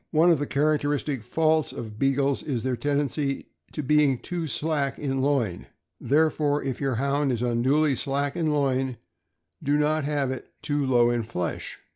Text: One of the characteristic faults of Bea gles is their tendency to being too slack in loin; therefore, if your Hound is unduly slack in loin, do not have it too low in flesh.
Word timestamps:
One 0.09 0.31
of 0.31 0.39
the 0.39 0.47
characteristic 0.47 1.21
faults 1.21 1.71
of 1.71 1.99
Bea 1.99 2.13
gles 2.13 2.41
is 2.41 2.63
their 2.63 2.75
tendency 2.75 3.45
to 3.71 3.83
being 3.83 4.17
too 4.17 4.47
slack 4.47 4.97
in 4.97 5.21
loin; 5.21 5.67
therefore, 5.99 6.63
if 6.63 6.81
your 6.81 6.95
Hound 6.95 7.31
is 7.31 7.43
unduly 7.43 7.95
slack 7.95 8.35
in 8.35 8.47
loin, 8.49 8.97
do 9.61 9.77
not 9.77 10.03
have 10.05 10.31
it 10.31 10.53
too 10.63 10.83
low 10.87 11.11
in 11.11 11.21
flesh. 11.21 11.77